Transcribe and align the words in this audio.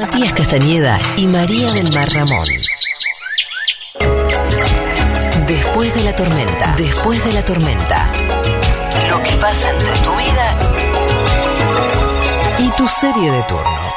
Matías 0.00 0.32
Castañeda 0.32 0.98
y 1.18 1.26
María 1.26 1.74
del 1.74 1.92
Mar 1.92 2.08
Ramón. 2.08 2.46
Después 5.46 5.94
de 5.94 6.04
la 6.04 6.16
tormenta, 6.16 6.74
después 6.78 7.22
de 7.22 7.32
la 7.34 7.44
tormenta. 7.44 8.10
Lo 9.10 9.22
que 9.22 9.32
pasa 9.32 9.70
entre 9.70 9.92
tu 9.98 10.10
vida 10.16 10.58
y 12.60 12.70
tu 12.78 12.88
serie 12.88 13.30
de 13.30 13.42
turno. 13.42 13.89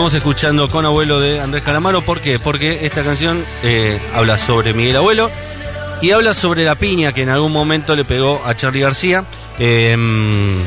Estamos 0.00 0.14
escuchando 0.14 0.66
con 0.70 0.86
abuelo 0.86 1.20
de 1.20 1.40
Andrés 1.40 1.62
Calamaro. 1.62 2.00
¿Por 2.00 2.22
qué? 2.22 2.38
Porque 2.38 2.86
esta 2.86 3.04
canción 3.04 3.44
eh, 3.62 4.00
habla 4.14 4.38
sobre 4.38 4.72
Miguel 4.72 4.96
Abuelo 4.96 5.30
y 6.00 6.12
habla 6.12 6.32
sobre 6.32 6.64
la 6.64 6.74
piña 6.74 7.12
que 7.12 7.20
en 7.20 7.28
algún 7.28 7.52
momento 7.52 7.94
le 7.94 8.06
pegó 8.06 8.40
a 8.46 8.54
Charlie 8.56 8.80
García. 8.80 9.24
Eh, 9.58 9.94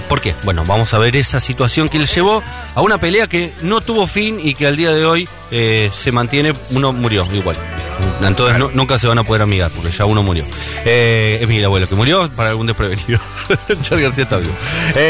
¿Por 0.07 0.21
qué? 0.21 0.35
Bueno, 0.43 0.63
vamos 0.67 0.93
a 0.93 0.99
ver 0.99 1.17
esa 1.17 1.39
situación 1.39 1.89
que 1.89 1.97
le 1.97 2.05
llevó 2.05 2.43
a 2.75 2.81
una 2.83 2.99
pelea 2.99 3.25
que 3.25 3.51
no 3.63 3.81
tuvo 3.81 4.05
fin 4.05 4.39
y 4.39 4.53
que 4.53 4.67
al 4.67 4.77
día 4.77 4.91
de 4.91 5.03
hoy 5.03 5.27
eh, 5.49 5.89
se 5.91 6.11
mantiene. 6.11 6.53
Uno 6.69 6.93
murió 6.93 7.27
igual. 7.33 7.57
Entonces 8.21 8.59
no- 8.59 8.69
nunca 8.71 8.99
se 8.99 9.07
van 9.07 9.17
a 9.17 9.23
poder 9.23 9.41
amigar 9.41 9.71
porque 9.71 9.89
ya 9.89 10.05
uno 10.05 10.21
murió. 10.21 10.45
Eh, 10.85 11.39
es 11.41 11.47
Miguel 11.47 11.65
Abuelo 11.65 11.89
que 11.89 11.95
murió 11.95 12.29
para 12.35 12.51
algún 12.51 12.67
desprevenido. 12.67 13.19
Charlie 13.81 14.03
García 14.03 14.25
está 14.25 14.37
vivo. 14.37 14.53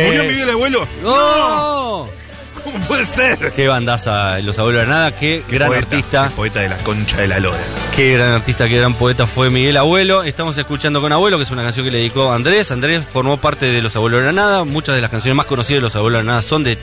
¿Murió 0.06 0.24
Miguel 0.24 0.50
Abuelo? 0.50 0.88
¡No! 1.04 2.23
¿Cómo 2.64 2.78
puede 2.88 3.06
ser? 3.06 3.52
Qué 3.56 3.68
bandaza 3.68 4.40
Los 4.40 4.58
Abuelos 4.60 4.84
de 4.84 4.88
Nada, 4.88 5.16
qué 5.16 5.44
gran 5.50 5.68
Poeta, 5.70 5.84
artista. 5.84 6.30
Poeta 6.36 6.60
de 6.62 6.70
la 6.70 6.78
concha 6.78 7.18
de 7.22 7.28
la 7.28 7.40
lora. 7.40 7.58
Qué 7.96 8.14
gran 8.14 8.32
artista, 8.34 8.68
qué 8.68 8.78
gran 8.78 8.94
poeta 8.96 9.28
fue 9.28 9.50
Miguel 9.50 9.78
Abuelo. 9.78 10.24
Estamos 10.24 10.58
escuchando 10.58 11.02
con 11.02 11.12
Abuelo, 11.12 11.38
que 11.38 11.44
es 11.44 11.52
una 11.52 11.64
canción 11.64 11.86
que 11.86 11.92
le 11.92 11.98
dedicó 12.00 12.32
a 12.32 12.36
Andrés. 12.36 12.72
Andrés 12.72 13.04
formó 13.12 13.38
parte 13.38 13.66
de 13.68 13.82
Los 13.82 13.96
Abuelos 13.96 14.22
de 14.22 14.26
la 14.28 14.32
Nada. 14.34 14.64
Muchas 14.66 14.96
de 14.96 15.02
las 15.02 15.12
canciones 15.12 15.36
más 15.36 15.46
conocidas 15.46 15.78
de 15.80 15.84
Los 15.88 15.96
Abuelos 15.96 16.22
de 16.22 16.26
la 16.26 16.32
Nada 16.34 16.42
son 16.42 16.64
de, 16.64 16.78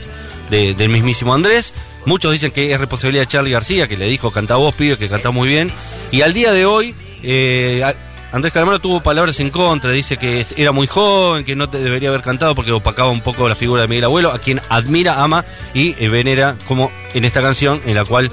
de- 0.49 0.73
del 0.73 0.89
mismísimo 0.89 1.33
Andrés. 1.33 1.73
Muchos 2.05 2.31
dicen 2.31 2.51
que 2.51 2.71
es 2.73 2.79
responsabilidad 2.79 3.23
de 3.23 3.27
Charlie 3.27 3.51
García, 3.51 3.87
que 3.87 3.97
le 3.97 4.07
dijo, 4.07 4.31
canta 4.31 4.55
vos, 4.55 4.73
pibe, 4.75 4.97
que 4.97 5.09
canta 5.09 5.31
muy 5.31 5.47
bien. 5.49 5.71
Y 6.11 6.21
al 6.21 6.33
día 6.33 6.51
de 6.53 6.65
hoy, 6.65 6.95
eh, 7.23 7.83
Andrés 8.31 8.53
Calamaro 8.53 8.79
tuvo 8.79 9.01
palabras 9.01 9.39
en 9.39 9.49
contra. 9.49 9.91
Dice 9.91 10.17
que 10.17 10.45
era 10.57 10.71
muy 10.71 10.87
joven, 10.87 11.43
que 11.43 11.55
no 11.55 11.67
debería 11.67 12.09
haber 12.09 12.21
cantado 12.21 12.55
porque 12.55 12.71
opacaba 12.71 13.09
un 13.09 13.21
poco 13.21 13.47
la 13.49 13.55
figura 13.55 13.81
de 13.83 13.87
Miguel 13.87 14.05
Abuelo, 14.05 14.31
a 14.31 14.39
quien 14.39 14.61
admira, 14.69 15.21
ama 15.23 15.43
y 15.73 15.95
eh, 16.03 16.09
venera, 16.09 16.55
como 16.67 16.91
en 17.13 17.25
esta 17.25 17.41
canción, 17.41 17.81
en 17.85 17.95
la 17.95 18.05
cual 18.05 18.31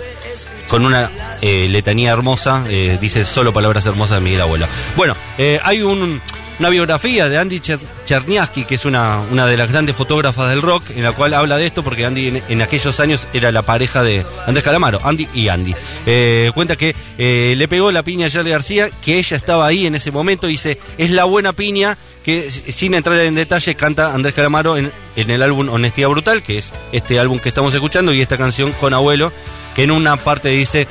con 0.68 0.84
una 0.84 1.10
eh, 1.40 1.66
letanía 1.68 2.12
hermosa, 2.12 2.64
eh, 2.68 2.98
dice 3.00 3.24
solo 3.24 3.52
palabras 3.52 3.86
hermosas 3.86 4.18
de 4.18 4.24
Miguel 4.24 4.42
Abuelo. 4.42 4.66
Bueno, 4.96 5.16
hay 5.62 5.82
un- 5.82 6.20
una 6.58 6.68
biografía 6.70 7.28
de 7.28 7.38
Andy 7.38 7.60
Cher- 7.60 7.78
Cherniavsky, 8.06 8.64
que 8.64 8.74
es 8.74 8.84
una, 8.84 9.20
una 9.30 9.46
de 9.46 9.56
las 9.56 9.70
grandes 9.70 9.94
fotógrafas 9.94 10.50
del 10.50 10.60
rock, 10.62 10.82
en 10.96 11.02
la 11.04 11.12
cual 11.12 11.34
habla 11.34 11.56
de 11.56 11.66
esto, 11.66 11.84
porque 11.84 12.04
Andy 12.04 12.42
en, 12.48 12.62
aquellos 12.62 12.98
años 13.00 13.26
era 13.32 13.52
la 13.52 13.62
pareja 13.62 14.02
de 14.02 14.24
Andrés 14.46 14.64
Calamaro, 14.64 15.00
Andy 15.04 15.28
y 15.34 15.48
Andy. 15.48 15.74
Eh, 16.06 16.50
cuenta 16.54 16.76
que 16.76 16.94
eh, 17.18 17.54
le 17.56 17.68
pegó 17.68 17.92
la 17.92 18.02
piña 18.02 18.26
a 18.26 18.30
Charlie 18.30 18.50
García, 18.50 18.90
que 19.02 19.18
ella 19.18 19.36
estaba 19.36 19.66
ahí 19.66 19.86
en 19.86 19.94
ese 19.94 20.10
momento, 20.10 20.46
dice, 20.46 20.78
es 20.96 21.10
la 21.10 21.24
buena 21.24 21.52
piña 21.52 21.96
que 22.24 22.50
sin 22.50 22.94
entrar 22.94 23.20
en 23.20 23.34
detalle 23.34 23.74
canta 23.74 24.12
Andrés 24.14 24.34
Calamaro 24.34 24.76
en, 24.76 24.90
en 25.16 25.30
el 25.30 25.42
álbum 25.42 25.68
Honestidad 25.70 26.08
Brutal, 26.08 26.42
que 26.42 26.58
es 26.58 26.72
este 26.92 27.18
álbum 27.18 27.38
que 27.38 27.48
estamos 27.50 27.72
escuchando, 27.72 28.12
y 28.12 28.20
esta 28.20 28.36
canción 28.36 28.72
con 28.72 28.92
abuelo, 28.92 29.32
que 29.74 29.84
en 29.84 29.92
una 29.92 30.16
parte 30.16 30.48
dice, 30.48 30.88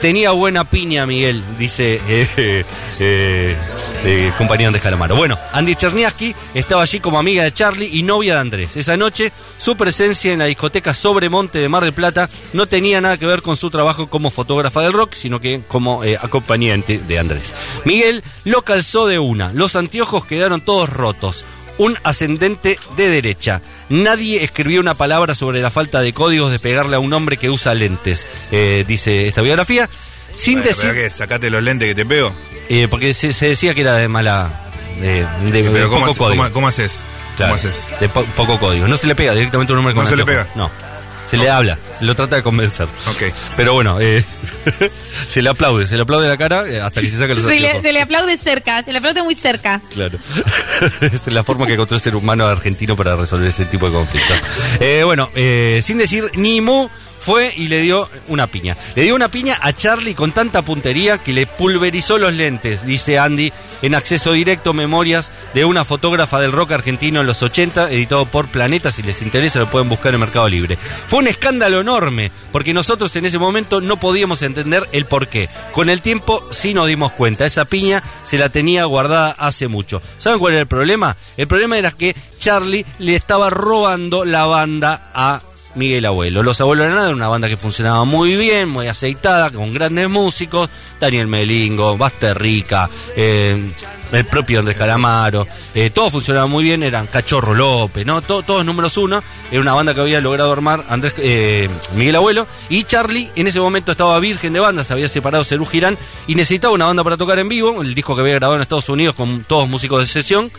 tenía 0.00 0.30
buena 0.30 0.64
piña 0.64 1.06
Miguel, 1.06 1.42
dice 1.58 2.00
eh, 2.08 2.28
eh, 2.98 3.56
eh, 4.04 4.32
compañero 4.38 4.70
de 4.70 4.80
Calamaro. 4.80 5.16
Bueno, 5.16 5.38
Andy 5.52 5.74
Cherniavsky 5.74 6.34
estaba 6.54 6.82
allí 6.82 7.00
como 7.00 7.18
amiga 7.18 7.42
de 7.44 7.52
Charlie 7.52 7.90
y 7.92 8.02
novia 8.02 8.34
de 8.34 8.40
Andrés. 8.40 8.76
Esa 8.76 8.96
noche, 8.96 9.32
su 9.56 9.76
presencia 9.76 10.32
en 10.32 10.38
la 10.38 10.44
discoteca 10.44 10.94
Sobremonte 10.94 11.58
de 11.58 11.68
Mar 11.68 11.82
del 11.82 11.92
Plata 11.92 12.28
no 12.52 12.66
tenía 12.66 13.00
nada 13.00 13.16
que 13.16 13.26
ver 13.26 13.42
con 13.42 13.56
su 13.56 13.70
trabajo 13.70 14.08
como 14.08 14.30
fotógrafa 14.30 14.82
del 14.82 14.92
rock, 14.92 15.14
sino 15.14 15.40
que 15.40 15.62
como 15.66 16.04
eh, 16.04 16.16
acompañante 16.20 16.98
de 16.98 17.18
Andrés. 17.18 17.52
Miguel 17.84 18.22
lo 18.44 18.62
calzó 18.62 19.06
de 19.06 19.18
una, 19.18 19.52
los 19.52 19.76
anteojos 19.76 20.24
quedaron 20.24 20.60
todos 20.60 20.88
rotos 20.88 21.44
un 21.78 21.96
ascendente 22.04 22.78
de 22.96 23.08
derecha. 23.08 23.62
Nadie 23.88 24.44
escribió 24.44 24.80
una 24.80 24.94
palabra 24.94 25.34
sobre 25.34 25.62
la 25.62 25.70
falta 25.70 26.00
de 26.00 26.12
códigos 26.12 26.50
de 26.50 26.58
pegarle 26.58 26.96
a 26.96 26.98
un 26.98 27.12
hombre 27.12 27.36
que 27.36 27.48
usa 27.50 27.74
lentes, 27.74 28.26
eh, 28.52 28.84
dice 28.86 29.26
esta 29.28 29.40
biografía. 29.42 29.88
Sin 30.34 30.62
decir, 30.62 30.90
pero 30.90 30.94
que 30.94 31.10
sacate 31.10 31.50
los 31.50 31.62
lentes 31.62 31.88
que 31.88 31.94
te 31.94 32.06
pego. 32.06 32.32
eh, 32.68 32.86
porque 32.90 33.14
se, 33.14 33.32
se 33.32 33.48
decía 33.48 33.74
que 33.74 33.80
era 33.80 33.94
de 33.94 34.08
mala, 34.08 34.50
de, 35.00 35.26
de- 35.50 35.62
de 35.62 35.70
Pero 35.70 35.88
¿cómo, 35.88 36.00
poco 36.06 36.10
hace- 36.10 36.18
código. 36.18 36.42
cómo- 36.42 36.52
cómo 36.54 36.68
haces? 36.68 36.92
Claro, 37.36 37.54
¿Cómo 37.56 37.68
haces? 37.68 37.84
de 38.00 38.08
po- 38.08 38.24
poco 38.36 38.58
código. 38.60 38.86
No 38.88 38.96
se 38.96 39.06
le 39.06 39.14
pega 39.14 39.32
directamente 39.34 39.72
a 39.72 39.74
un 39.74 39.78
hombre 39.78 39.94
con 39.94 40.04
¿No 40.04 40.10
se 40.10 40.16
le 40.16 40.24
pega? 40.24 40.46
No. 40.56 40.70
Se 41.28 41.36
le 41.36 41.50
habla, 41.50 41.78
se 41.96 42.04
lo 42.04 42.14
trata 42.14 42.36
de 42.36 42.42
convencer. 42.42 42.88
Ok. 43.10 43.32
Pero 43.56 43.74
bueno, 43.74 44.00
eh, 44.00 44.24
se 45.28 45.42
le 45.42 45.50
aplaude, 45.50 45.86
se 45.86 45.96
le 45.96 46.02
aplaude 46.02 46.26
la 46.26 46.38
cara 46.38 46.66
eh, 46.66 46.80
hasta 46.80 47.00
que 47.00 47.08
se 47.08 47.18
saca 47.18 47.34
los 47.34 47.44
Se 47.44 47.60
le, 47.60 47.82
se 47.82 47.92
le 47.92 48.00
aplaude 48.00 48.36
cerca, 48.36 48.82
se 48.82 48.92
le 48.92 48.98
aplaude 48.98 49.22
muy 49.22 49.34
cerca. 49.34 49.80
Claro. 49.92 50.18
es 51.00 51.26
la 51.26 51.44
forma 51.44 51.66
que 51.66 51.74
encontró 51.74 51.96
el 51.96 52.02
ser 52.02 52.16
humano 52.16 52.46
argentino 52.46 52.96
para 52.96 53.14
resolver 53.16 53.48
ese 53.48 53.66
tipo 53.66 53.86
de 53.86 53.92
conflictos. 53.92 54.36
Eh, 54.80 55.02
bueno, 55.04 55.28
eh, 55.34 55.80
sin 55.84 55.98
decir 55.98 56.30
ni 56.34 56.60
mu, 56.60 56.88
fue 57.18 57.52
y 57.56 57.68
le 57.68 57.80
dio 57.80 58.08
una 58.28 58.46
piña. 58.46 58.76
Le 58.94 59.02
dio 59.02 59.14
una 59.14 59.28
piña 59.28 59.58
a 59.60 59.72
Charlie 59.72 60.14
con 60.14 60.32
tanta 60.32 60.62
puntería 60.62 61.18
que 61.18 61.32
le 61.32 61.46
pulverizó 61.46 62.18
los 62.18 62.34
lentes, 62.34 62.86
dice 62.86 63.18
Andy, 63.18 63.52
en 63.82 63.94
acceso 63.94 64.32
directo 64.32 64.72
memorias 64.72 65.32
de 65.54 65.64
una 65.64 65.84
fotógrafa 65.84 66.40
del 66.40 66.52
rock 66.52 66.72
argentino 66.72 67.20
en 67.20 67.26
los 67.26 67.42
80, 67.42 67.90
editado 67.90 68.26
por 68.26 68.48
Planeta, 68.48 68.90
si 68.90 69.02
les 69.02 69.22
interesa 69.22 69.60
lo 69.60 69.70
pueden 69.70 69.88
buscar 69.88 70.14
en 70.14 70.20
Mercado 70.20 70.48
Libre. 70.48 70.76
Fue 71.06 71.20
un 71.20 71.28
escándalo 71.28 71.80
enorme, 71.80 72.30
porque 72.52 72.74
nosotros 72.74 73.14
en 73.16 73.26
ese 73.26 73.38
momento 73.38 73.80
no 73.80 73.96
podíamos 73.96 74.42
entender 74.42 74.88
el 74.92 75.06
por 75.06 75.28
qué. 75.28 75.48
Con 75.72 75.90
el 75.90 76.00
tiempo 76.00 76.44
sí 76.50 76.74
nos 76.74 76.88
dimos 76.88 77.12
cuenta, 77.12 77.46
esa 77.46 77.64
piña 77.64 78.02
se 78.24 78.38
la 78.38 78.48
tenía 78.48 78.84
guardada 78.84 79.34
hace 79.38 79.68
mucho. 79.68 80.02
¿Saben 80.18 80.38
cuál 80.38 80.54
era 80.54 80.62
el 80.62 80.68
problema? 80.68 81.16
El 81.36 81.48
problema 81.48 81.78
era 81.78 81.92
que 81.92 82.16
Charlie 82.38 82.86
le 82.98 83.14
estaba 83.14 83.50
robando 83.50 84.24
la 84.24 84.46
banda 84.46 85.10
a 85.14 85.40
Miguel 85.78 86.04
Abuelo. 86.04 86.42
Los 86.42 86.60
Abuelos 86.60 86.86
de 86.88 86.92
Nada 86.92 87.06
era 87.06 87.16
una 87.16 87.28
banda 87.28 87.48
que 87.48 87.56
funcionaba 87.56 88.04
muy 88.04 88.36
bien, 88.36 88.68
muy 88.68 88.88
aceitada, 88.88 89.50
con 89.50 89.72
grandes 89.72 90.08
músicos. 90.10 90.68
Daniel 91.00 91.28
Melingo, 91.28 91.96
Basterrica, 91.96 92.90
eh, 93.16 93.56
el 94.10 94.24
propio 94.24 94.58
Andrés 94.58 94.76
Calamaro. 94.76 95.46
eh, 95.74 95.90
todo 95.90 96.10
funcionaba 96.10 96.46
muy 96.48 96.64
bien, 96.64 96.82
eran 96.82 97.06
Cachorro 97.06 97.54
López, 97.54 98.04
¿no? 98.04 98.20
To- 98.20 98.42
todos 98.42 98.64
números 98.64 98.96
uno. 98.96 99.22
Era 99.52 99.60
una 99.60 99.74
banda 99.74 99.94
que 99.94 100.00
había 100.00 100.20
logrado 100.20 100.52
armar 100.52 100.84
Andrés, 100.88 101.14
eh, 101.18 101.68
Miguel 101.94 102.16
Abuelo. 102.16 102.46
Y 102.68 102.82
Charlie 102.82 103.30
en 103.36 103.46
ese 103.46 103.60
momento 103.60 103.92
estaba 103.92 104.18
virgen 104.18 104.52
de 104.52 104.60
banda, 104.60 104.82
se 104.82 104.92
había 104.92 105.08
separado 105.08 105.44
Cerú 105.44 105.64
Girán 105.64 105.96
y 106.26 106.34
necesitaba 106.34 106.74
una 106.74 106.86
banda 106.86 107.04
para 107.04 107.16
tocar 107.16 107.38
en 107.38 107.48
vivo. 107.48 107.80
El 107.80 107.94
disco 107.94 108.14
que 108.16 108.22
había 108.22 108.34
grabado 108.34 108.56
en 108.56 108.62
Estados 108.62 108.88
Unidos 108.88 109.14
con 109.14 109.44
todos 109.44 109.68
músicos 109.68 110.00
de 110.00 110.06
sesión. 110.08 110.50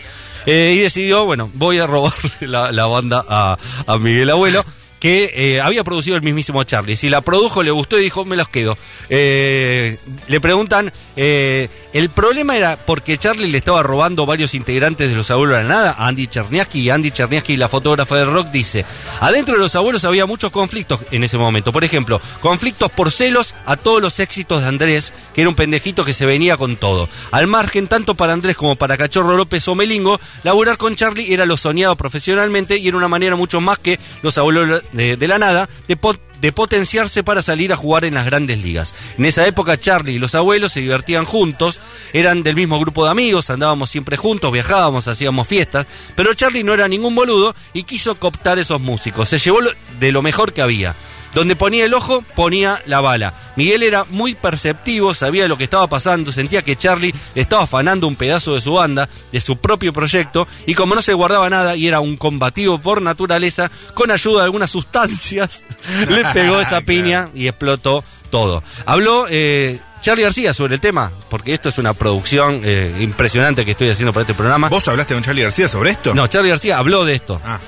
Eh, 0.45 0.73
y 0.77 0.79
decidió, 0.79 1.25
bueno, 1.25 1.51
voy 1.53 1.79
a 1.79 1.85
robar 1.85 2.13
la, 2.39 2.85
banda 2.87 3.23
a 3.27 3.57
Miguel 3.99 4.29
Abuelo, 4.29 4.63
que 4.99 5.31
eh, 5.33 5.61
había 5.61 5.83
producido 5.83 6.15
el 6.15 6.21
mismísimo 6.21 6.63
Charlie. 6.63 6.97
Si 6.97 7.09
la 7.09 7.21
produjo, 7.21 7.63
le 7.63 7.71
gustó 7.71 7.97
y 7.97 8.03
dijo, 8.03 8.25
me 8.25 8.35
los 8.35 8.49
quedo. 8.49 8.77
Eh, 9.09 9.97
le 10.27 10.41
preguntan, 10.41 10.91
eh, 11.15 11.69
el 11.93 12.09
problema 12.09 12.57
era 12.57 12.77
porque 12.77 13.17
Charlie 13.17 13.47
le 13.47 13.57
estaba 13.57 13.81
robando 13.81 14.25
varios 14.25 14.53
integrantes 14.53 15.09
de 15.09 15.15
los 15.15 15.31
abuelos 15.31 15.57
de 15.57 15.63
la 15.63 15.69
nada, 15.69 15.95
a 15.97 16.07
Andy 16.07 16.27
Cherniavsky, 16.27 16.81
y 16.81 16.89
Andy 16.89 17.11
Cherniavsky, 17.11 17.55
la 17.55 17.69
fotógrafa 17.69 18.17
del 18.17 18.31
rock, 18.31 18.47
dice, 18.51 18.85
adentro 19.21 19.55
de 19.55 19.61
los 19.61 19.75
abuelos 19.75 20.03
había 20.03 20.25
muchos 20.25 20.51
conflictos 20.51 20.99
en 21.11 21.23
ese 21.23 21.37
momento. 21.37 21.71
Por 21.71 21.83
ejemplo, 21.83 22.21
conflictos 22.41 22.91
por 22.91 23.11
celos 23.11 23.55
a 23.65 23.77
todos 23.77 24.01
los 24.01 24.19
éxitos 24.19 24.61
de 24.61 24.67
Andrés, 24.67 25.13
que 25.33 25.41
era 25.41 25.49
un 25.49 25.55
pendejito 25.55 26.03
que 26.03 26.13
se 26.13 26.25
venía 26.25 26.57
con 26.57 26.75
todo. 26.75 27.07
Al 27.31 27.47
margen, 27.47 27.87
tanto 27.87 28.15
para 28.15 28.33
Andrés 28.33 28.57
como 28.57 28.75
para 28.75 28.97
Cachorro 28.97 29.37
López 29.37 29.67
o 29.67 29.75
Melingo, 29.75 30.19
laburar 30.43 30.77
con 30.77 30.95
Charlie 30.95 31.33
era 31.33 31.45
lo 31.45 31.57
soñado 31.57 31.95
profesionalmente 31.95 32.77
y 32.77 32.87
era 32.87 32.97
una 32.97 33.07
manera 33.07 33.35
mucho 33.35 33.61
más 33.61 33.79
que 33.79 33.99
los 34.21 34.37
abuelos 34.37 34.83
de, 34.91 35.27
la 35.27 35.37
nada 35.37 35.69
de, 35.87 35.97
de 36.41 36.51
potenciarse 36.51 37.23
para 37.23 37.41
salir 37.41 37.71
a 37.73 37.75
jugar 37.75 38.05
en 38.05 38.15
las 38.15 38.25
grandes 38.25 38.63
ligas. 38.63 38.95
En 39.17 39.25
esa 39.25 39.45
época 39.47 39.79
Charlie 39.79 40.13
y 40.13 40.19
los 40.19 40.35
abuelos 40.35 40.73
se 40.73 40.81
divertían 40.81 41.25
juntos, 41.25 41.79
eran 42.13 42.43
del 42.43 42.55
mismo 42.55 42.79
grupo 42.79 43.05
de 43.05 43.11
amigos, 43.11 43.49
andábamos 43.49 43.89
siempre 43.89 44.17
juntos, 44.17 44.51
viajábamos, 44.51 45.07
hacíamos 45.07 45.47
fiestas, 45.47 45.85
pero 46.15 46.33
Charlie 46.33 46.63
no 46.63 46.73
era 46.73 46.87
ningún 46.87 47.15
boludo 47.15 47.55
y 47.73 47.83
quiso 47.83 48.15
cooptar 48.15 48.59
esos 48.59 48.81
músicos, 48.81 49.29
se 49.29 49.37
llevó 49.37 49.59
de 49.99 50.11
lo 50.11 50.21
mejor 50.21 50.53
que 50.53 50.61
había. 50.61 50.95
Donde 51.33 51.55
ponía 51.55 51.85
el 51.85 51.93
ojo, 51.93 52.23
ponía 52.35 52.81
la 52.85 53.01
bala. 53.01 53.33
Miguel 53.55 53.83
era 53.83 54.05
muy 54.09 54.35
perceptivo, 54.35 55.13
sabía 55.13 55.47
lo 55.47 55.57
que 55.57 55.63
estaba 55.63 55.87
pasando, 55.87 56.31
sentía 56.31 56.63
que 56.63 56.75
Charlie 56.75 57.13
estaba 57.35 57.63
afanando 57.63 58.07
un 58.07 58.15
pedazo 58.15 58.55
de 58.55 58.61
su 58.61 58.73
banda, 58.73 59.07
de 59.31 59.41
su 59.41 59.57
propio 59.57 59.93
proyecto, 59.93 60.47
y 60.65 60.73
como 60.73 60.95
no 60.95 61.01
se 61.01 61.13
guardaba 61.13 61.49
nada 61.49 61.75
y 61.75 61.87
era 61.87 61.99
un 61.99 62.17
combativo 62.17 62.79
por 62.79 63.01
naturaleza, 63.01 63.69
con 63.93 64.11
ayuda 64.11 64.39
de 64.39 64.45
algunas 64.45 64.71
sustancias, 64.71 65.63
le 66.09 66.25
pegó 66.33 66.59
esa 66.59 66.81
piña 66.81 67.29
y 67.33 67.47
explotó 67.47 68.03
todo. 68.31 68.63
Habló 68.85 69.25
eh, 69.29 69.79
Charlie 70.01 70.23
García 70.23 70.53
sobre 70.53 70.75
el 70.75 70.81
tema, 70.81 71.11
porque 71.29 71.53
esto 71.53 71.69
es 71.69 71.77
una 71.77 71.93
producción 71.93 72.61
eh, 72.63 72.91
impresionante 72.99 73.65
que 73.65 73.71
estoy 73.71 73.89
haciendo 73.89 74.13
para 74.13 74.21
este 74.21 74.33
programa. 74.33 74.69
¿Vos 74.69 74.87
hablaste 74.87 75.13
con 75.13 75.23
Charlie 75.23 75.43
García 75.43 75.67
sobre 75.67 75.91
esto? 75.91 76.13
No, 76.13 76.27
Charlie 76.27 76.49
García 76.49 76.77
habló 76.77 77.05
de 77.05 77.15
esto. 77.15 77.41
Ah, 77.43 77.59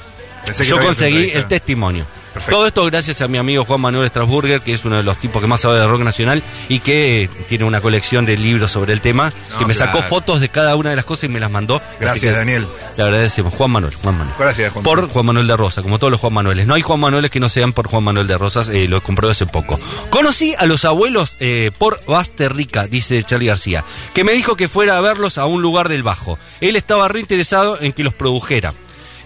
pensé 0.45 0.63
que 0.63 0.69
Yo 0.69 0.79
conseguí 0.79 1.31
el 1.31 1.45
testimonio. 1.45 2.05
Perfecto. 2.33 2.55
Todo 2.55 2.67
esto 2.67 2.85
gracias 2.85 3.21
a 3.21 3.27
mi 3.27 3.37
amigo 3.37 3.65
Juan 3.65 3.81
Manuel 3.81 4.07
Strasburger, 4.09 4.61
que 4.61 4.73
es 4.73 4.85
uno 4.85 4.97
de 4.97 5.03
los 5.03 5.17
tipos 5.17 5.41
que 5.41 5.47
más 5.47 5.61
sabe 5.61 5.79
de 5.79 5.87
rock 5.87 6.01
nacional 6.01 6.41
y 6.69 6.79
que 6.79 7.23
eh, 7.23 7.29
tiene 7.47 7.65
una 7.65 7.81
colección 7.81 8.25
de 8.25 8.37
libros 8.37 8.71
sobre 8.71 8.93
el 8.93 9.01
tema, 9.01 9.33
No, 9.51 9.59
que 9.59 9.65
me 9.65 9.73
sacó 9.73 10.01
fotos 10.01 10.39
de 10.39 10.49
cada 10.49 10.75
una 10.75 10.89
de 10.91 10.95
las 10.95 11.05
cosas 11.05 11.25
y 11.25 11.29
me 11.29 11.39
las 11.39 11.51
mandó. 11.51 11.81
Gracias, 11.99 12.21
que 12.21 12.31
Daniel. 12.31 12.67
Le 12.97 13.03
agradecemos. 13.03 13.53
Juan 13.53 13.71
Manuel, 13.71 13.93
Juan 13.95 14.17
Manuel. 14.17 14.35
Gracias, 14.37 14.71
Juan 14.71 14.83
Por. 14.83 15.09
Juan 15.09 15.25
Manuel 15.25 15.47
de 15.47 15.57
Rosa, 15.57 15.81
como 15.81 15.99
todos 15.99 16.11
los 16.11 16.19
Juan 16.19 16.33
Manueles. 16.33 16.67
No 16.67 16.73
hay 16.73 16.81
Juan 16.81 16.99
Manueles 16.99 17.31
que 17.31 17.39
no 17.39 17.49
sean 17.49 17.73
por 17.73 17.87
Juan 17.87 18.03
Manuel 18.03 18.27
de 18.27 18.37
Rosas, 18.37 18.69
eh, 18.69 18.87
lo 18.87 19.01
compró 19.01 19.29
hace 19.29 19.45
poco. 19.45 19.79
Conocí 20.09 20.55
a 20.57 20.65
los 20.65 20.85
abuelos 20.85 21.35
eh, 21.39 21.71
por 21.77 22.01
Basterrica, 22.05 22.87
dice 22.87 23.23
Charlie 23.23 23.47
García, 23.47 23.83
que 24.13 24.23
me 24.23 24.33
dijo 24.33 24.55
que 24.55 24.67
fuera 24.67 24.97
a 24.97 25.01
verlos 25.01 25.37
a 25.37 25.45
un 25.45 25.61
lugar 25.61 25.89
del 25.89 26.03
Bajo. 26.03 26.37
Él 26.59 26.75
estaba 26.75 27.07
reinteresado 27.07 27.79
en 27.81 27.93
que 27.93 28.03
los 28.03 28.13
produjera. 28.13 28.73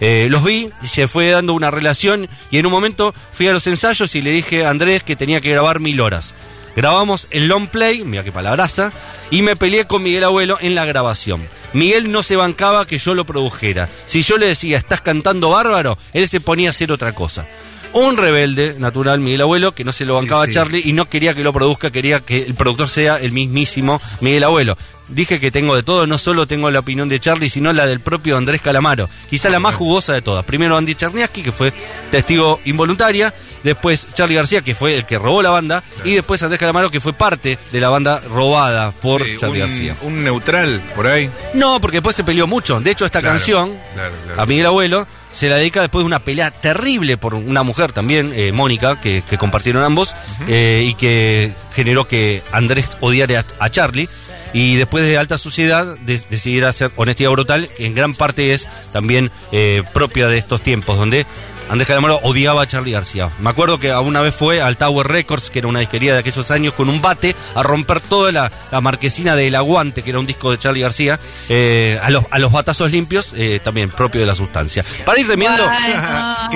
Eh, 0.00 0.28
los 0.30 0.44
vi, 0.44 0.70
y 0.82 0.86
se 0.86 1.08
fue 1.08 1.30
dando 1.30 1.54
una 1.54 1.70
relación 1.70 2.28
y 2.50 2.58
en 2.58 2.66
un 2.66 2.72
momento 2.72 3.14
fui 3.32 3.48
a 3.48 3.52
los 3.52 3.66
ensayos 3.66 4.14
y 4.14 4.22
le 4.22 4.30
dije 4.30 4.64
a 4.64 4.70
Andrés 4.70 5.02
que 5.02 5.16
tenía 5.16 5.40
que 5.40 5.50
grabar 5.50 5.80
mil 5.80 6.00
horas. 6.00 6.34
Grabamos 6.76 7.26
el 7.30 7.48
long 7.48 7.68
play, 7.68 8.04
mira 8.04 8.22
qué 8.22 8.32
palabraza, 8.32 8.92
y 9.30 9.40
me 9.40 9.56
peleé 9.56 9.86
con 9.86 10.02
Miguel 10.02 10.24
Abuelo 10.24 10.58
en 10.60 10.74
la 10.74 10.84
grabación. 10.84 11.40
Miguel 11.72 12.12
no 12.12 12.22
se 12.22 12.36
bancaba 12.36 12.86
que 12.86 12.98
yo 12.98 13.14
lo 13.14 13.24
produjera. 13.24 13.88
Si 14.06 14.20
yo 14.20 14.36
le 14.36 14.46
decía, 14.46 14.76
estás 14.76 15.00
cantando 15.00 15.50
bárbaro, 15.50 15.96
él 16.12 16.28
se 16.28 16.40
ponía 16.40 16.68
a 16.68 16.70
hacer 16.70 16.92
otra 16.92 17.12
cosa. 17.12 17.46
Un 17.94 18.18
rebelde, 18.18 18.76
natural, 18.78 19.20
Miguel 19.20 19.40
Abuelo, 19.40 19.74
que 19.74 19.84
no 19.84 19.92
se 19.92 20.04
lo 20.04 20.16
bancaba 20.16 20.44
Sí, 20.44 20.50
a. 20.50 20.54
Charlie 20.54 20.82
y 20.84 20.92
no 20.92 21.08
quería 21.08 21.32
que 21.32 21.42
lo 21.42 21.54
produzca, 21.54 21.90
quería 21.90 22.20
que 22.20 22.42
el 22.42 22.52
productor 22.52 22.90
sea 22.90 23.16
el 23.16 23.32
mismísimo 23.32 23.98
Miguel 24.20 24.44
Abuelo. 24.44 24.76
Dije 25.08 25.38
que 25.38 25.50
tengo 25.52 25.76
de 25.76 25.82
todo, 25.84 26.06
no 26.06 26.18
solo 26.18 26.46
tengo 26.46 26.68
la 26.70 26.80
opinión 26.80 27.08
de 27.08 27.20
Charlie, 27.20 27.48
sino 27.48 27.72
la 27.72 27.86
del 27.86 28.00
propio 28.00 28.36
Andrés 28.36 28.60
Calamaro. 28.60 29.08
Quizá 29.30 29.48
la 29.50 29.60
más 29.60 29.74
jugosa 29.74 30.12
de 30.12 30.20
todas. 30.22 30.44
Primero 30.44 30.76
Andy 30.76 30.94
Cherniaski, 30.96 31.42
que 31.42 31.52
fue 31.52 31.72
testigo 32.10 32.60
involuntaria. 32.64 33.32
Después 33.62 34.08
Charlie 34.14 34.36
García, 34.36 34.62
que 34.62 34.74
fue 34.74 34.96
el 34.96 35.04
que 35.06 35.18
robó 35.18 35.42
la 35.42 35.50
banda. 35.50 35.82
Y 36.04 36.14
después 36.14 36.42
Andrés 36.42 36.58
Calamaro, 36.60 36.90
que 36.90 37.00
fue 37.00 37.12
parte 37.12 37.58
de 37.72 37.80
la 37.80 37.88
banda 37.88 38.20
robada 38.32 38.90
por 38.92 39.24
Sí, 39.24 39.36
Charlie 39.38 39.62
un, 39.62 39.68
García. 39.68 39.96
un 40.02 40.24
neutral 40.24 40.80
por 40.94 41.06
ahí. 41.06 41.30
No, 41.54 41.80
porque 41.80 41.98
después 41.98 42.16
se 42.16 42.24
peleó 42.24 42.46
mucho. 42.46 42.80
De 42.80 42.90
hecho, 42.90 43.06
esta 43.06 43.20
Claro, 43.20 43.36
canción, 43.36 43.72
claro, 43.94 44.12
a 44.40 44.46
Miguel 44.46 44.66
Abuelo, 44.66 45.06
se 45.32 45.48
la 45.48 45.56
dedica 45.56 45.82
después 45.82 46.02
de 46.02 46.06
una 46.06 46.18
pelea 46.20 46.50
terrible 46.50 47.16
por 47.16 47.34
una 47.34 47.62
mujer 47.62 47.92
también, 47.92 48.32
eh, 48.34 48.52
Mónica, 48.52 49.00
que, 49.00 49.22
que 49.28 49.36
compartieron 49.38 49.82
ambos, 49.84 50.14
eh, 50.48 50.84
y 50.86 50.94
que 50.94 51.52
generó 51.76 52.08
que 52.08 52.42
Andrés 52.50 52.88
odiara 53.00 53.44
a, 53.60 53.68
Charlie. 53.68 54.08
Y 54.54 54.76
después 54.76 55.04
de 55.04 55.18
Alta 55.18 55.36
Suciedad 55.36 55.98
de- 55.98 56.22
decidiera 56.30 56.70
hacer 56.70 56.90
Honestidad 56.96 57.30
Brutal, 57.30 57.68
que 57.76 57.84
en 57.84 57.94
gran 57.94 58.14
parte 58.14 58.54
es 58.54 58.66
también 58.92 59.30
eh, 59.52 59.82
propia 59.92 60.28
de 60.28 60.38
estos 60.38 60.62
tiempos, 60.62 60.96
donde 60.96 61.26
Andrés 61.68 61.88
Calamaro 61.88 62.20
odiaba 62.22 62.62
a 62.62 62.66
Charlie 62.66 62.92
García. 62.92 63.30
Me 63.40 63.50
acuerdo 63.50 63.78
que 63.80 63.92
una 63.94 64.20
vez 64.20 64.34
fue 64.34 64.62
al 64.62 64.76
Tower 64.76 65.06
Records, 65.06 65.50
que 65.50 65.58
era 65.58 65.68
una 65.68 65.80
disquería 65.80 66.12
de 66.12 66.20
aquellos 66.20 66.50
años, 66.50 66.74
con 66.74 66.88
un 66.88 67.02
bate 67.02 67.34
a 67.54 67.62
romper 67.62 68.00
toda 68.00 68.32
la, 68.32 68.80
marquesina 68.80 69.34
del 69.34 69.54
Aguante, 69.54 70.02
que 70.02 70.10
era 70.10 70.18
un 70.20 70.26
disco 70.26 70.50
de 70.50 70.58
Charlie 70.58 70.82
García, 70.82 71.18
eh, 71.48 71.98
a, 72.02 72.10
los, 72.10 72.24
a 72.30 72.38
los 72.38 72.52
batazos 72.52 72.90
limpios, 72.90 73.32
eh, 73.34 73.60
también 73.62 73.90
propio 73.90 74.20
de 74.20 74.26
la 74.26 74.34
sustancia. 74.34 74.84
Para 75.04 75.18
ir 75.20 75.26
remiendo. 75.26 75.68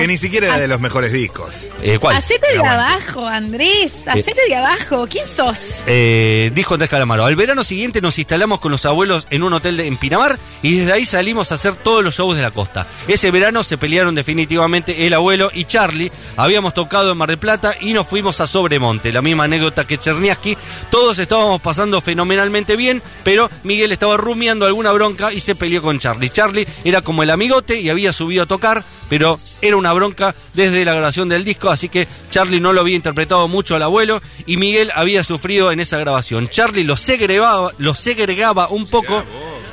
Que 0.01 0.07
ni 0.07 0.17
siquiera 0.17 0.47
era 0.47 0.59
de 0.59 0.67
los 0.67 0.79
mejores 0.81 1.11
discos. 1.13 1.65
eh, 1.81 1.97
¿cuál? 1.99 2.15
Hacete 2.17 2.47
de 2.51 2.57
aguante. 2.57 2.75
abajo, 2.93 3.27
Andrés. 3.27 4.07
Hacete 4.07 4.41
de 4.47 4.55
abajo. 4.55 5.07
¿Quién 5.09 5.27
sos? 5.27 5.81
Eh, 5.87 6.51
dijo 6.53 6.73
Andrés 6.73 6.89
Calamaro, 6.89 7.25
al 7.25 7.35
verano 7.35 7.63
siguiente 7.63 8.01
nos 8.01 8.17
instalamos 8.19 8.59
con 8.59 8.71
los 8.71 8.85
abuelos 8.85 9.27
en 9.29 9.43
un 9.43 9.53
hotel 9.53 9.77
de- 9.77 9.87
en 9.87 9.97
Pinamar 9.97 10.37
y 10.61 10.75
desde 10.77 10.93
ahí 10.93 11.05
salimos 11.05 11.51
a 11.51 11.55
hacer 11.55 11.75
todos 11.75 12.03
los 12.03 12.15
shows 12.15 12.35
de 12.35 12.41
la 12.41 12.51
costa. 12.51 12.85
Ese 13.07 13.31
verano 13.31 13.63
se 13.63 13.77
pelearon 13.77 14.15
definitivamente 14.15 15.05
el 15.07 15.13
abuelo 15.13 15.49
y 15.53 15.65
Charlie. 15.65 16.11
Habíamos 16.37 16.73
tocado 16.73 17.11
en 17.11 17.17
Mar 17.17 17.29
del 17.29 17.37
Plata 17.37 17.73
y 17.81 17.93
nos 17.93 18.07
fuimos 18.07 18.41
a 18.41 18.47
Sobremonte. 18.47 19.11
La 19.11 19.21
misma 19.21 19.43
anécdota 19.45 19.85
que 19.85 19.97
Cherniaski. 19.97 20.57
Todos 20.89 21.19
estábamos 21.19 21.61
pasando 21.61 22.01
fenomenalmente 22.01 22.75
bien, 22.75 23.01
pero 23.23 23.49
Miguel 23.63 23.91
estaba 23.91 24.17
rumiando 24.17 24.65
alguna 24.65 24.91
bronca 24.91 25.31
y 25.33 25.39
se 25.39 25.55
peleó 25.55 25.81
con 25.81 25.99
Charlie. 25.99 26.29
Charlie 26.29 26.67
era 26.83 27.01
como 27.01 27.23
el 27.23 27.29
amigote 27.29 27.79
y 27.79 27.89
había 27.89 28.13
subido 28.13 28.43
a 28.43 28.45
tocar, 28.45 28.83
pero 29.11 29.37
era 29.61 29.75
una 29.75 29.91
bronca 29.91 30.33
desde 30.53 30.85
la 30.85 30.93
grabación 30.93 31.27
del 31.27 31.43
disco, 31.43 31.69
así 31.69 31.89
que 31.89 32.07
Charlie 32.29 32.61
no 32.61 32.71
lo 32.71 32.79
había 32.79 32.95
interpretado 32.95 33.49
mucho 33.49 33.75
al 33.75 33.83
abuelo 33.83 34.21
y 34.45 34.55
Miguel 34.55 34.89
había 34.95 35.25
sufrido 35.25 35.69
en 35.73 35.81
esa 35.81 35.97
grabación. 35.97 36.47
Charlie 36.47 36.85
lo 36.85 36.95
segregaba, 36.95 37.73
lo 37.77 37.93
segregaba 37.93 38.69
un 38.69 38.85
poco, 38.87 39.21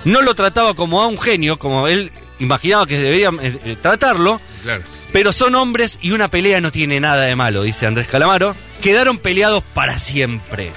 no 0.05 0.23
lo 0.23 0.35
trataba 0.35 0.75
como 0.75 1.01
a 1.03 1.07
un 1.07 1.21
genio, 1.21 1.57
como 1.57 1.87
él 1.87 2.11
imaginaba 2.41 2.85
que 2.85 2.99
debía 2.99 3.29
eh, 3.41 3.57
eh, 3.65 3.77
tratarlo, 3.81 4.41
Claro. 4.65 4.83
pero 5.13 5.31
son 5.33 5.55
hombres 5.55 6.01
y 6.03 6.11
una 6.11 6.29
pelea 6.33 6.61
no 6.61 6.73
tiene 6.73 6.99
nada 6.99 7.23
de 7.23 7.37
malo, 7.37 7.63
dice 7.63 7.87
Andrés 7.87 8.09
Calamaro. 8.09 8.57
Quedaron 8.83 9.19
peleados 9.19 9.63
para 9.73 9.97
siempre. 10.01 10.73